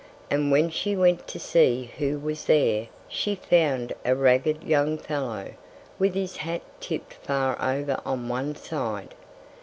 And 0.31 0.51
when 0.51 0.71
she 0.71 0.95
went 0.95 1.27
to 1.27 1.37
see 1.37 1.91
who 1.99 2.17
was 2.17 2.45
there, 2.45 2.87
she 3.07 3.35
found 3.35 3.93
a 4.03 4.15
ragged 4.15 4.63
young 4.63 4.97
fellow, 4.97 5.53
with 5.99 6.15
his 6.15 6.37
hat 6.37 6.63
tipped 6.79 7.13
far 7.13 7.55
over 7.61 8.01
on 8.03 8.27
one 8.27 8.55
side. 8.55 9.13